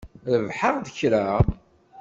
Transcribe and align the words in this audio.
Rebḥeɣ-d 0.41 0.85
kra? 0.97 1.25